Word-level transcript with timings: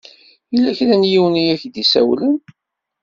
Yella 0.51 0.71
kra 0.77 0.95
n 0.97 1.09
yiwen 1.11 1.41
i 1.41 1.43
ak-d-isawlen. 1.53 2.37